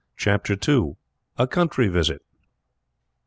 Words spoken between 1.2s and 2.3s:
A COUNTRY VISIT.